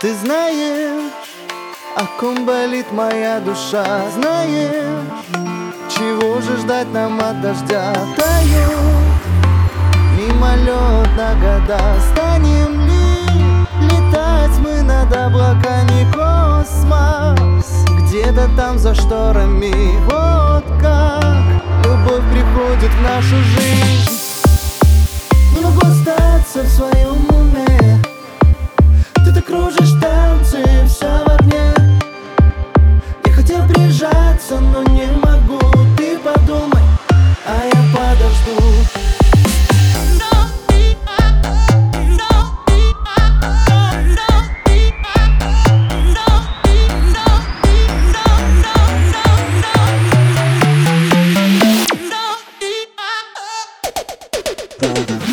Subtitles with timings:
[0.00, 1.12] Ты знаешь,
[1.94, 3.84] о ком болит моя душа?
[4.14, 5.04] Знаешь,
[5.94, 7.92] чего же ждать нам от дождя?
[8.16, 8.90] Тают
[10.16, 11.78] мимолетно года.
[12.12, 17.84] Станем ли летать мы над облаками Космос?
[18.00, 19.98] Где-то там за шторами.
[20.06, 21.44] Вот как
[21.84, 23.99] любовь приходит в нашу жизнь
[26.60, 28.02] остаться в своем уме.
[29.24, 31.72] Ты так кружишь танцы, вся в огне.
[33.24, 35.60] Я хотел прижаться, но не могу.
[35.96, 36.82] Ты подумай,
[37.46, 38.60] а я подожду.
[54.82, 55.29] И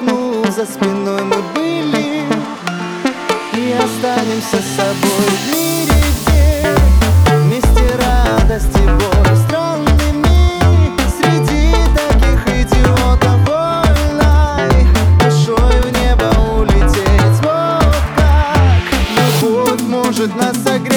[0.00, 2.24] одну за спиной мы были.
[3.52, 5.94] И останемся с собой в мире,
[7.42, 10.96] Вместе радость и боль странными.
[11.18, 14.86] Среди таких идиотов вольной
[15.18, 19.42] Душой в небо улететь, вот как.
[19.42, 20.89] Любовь может нас согреть.